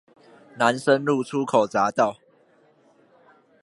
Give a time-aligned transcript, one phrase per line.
[0.57, 2.17] 南深路出口匝道